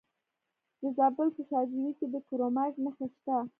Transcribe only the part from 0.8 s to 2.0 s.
د زابل په شاجوی